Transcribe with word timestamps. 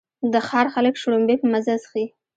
د 0.33 0.35
ښار 0.47 0.65
خلک 0.73 0.95
شړومبې 1.01 1.35
په 1.41 1.47
مزه 1.51 1.75
څښي. 1.83 2.05